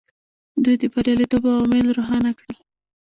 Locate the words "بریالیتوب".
0.93-1.43